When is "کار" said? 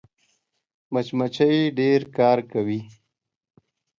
2.17-2.37